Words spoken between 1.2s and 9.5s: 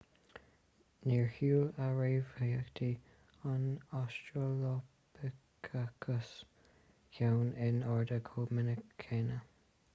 shiúil a réamhtheachtaí an australopithecus ceann in airde chomh minic céanna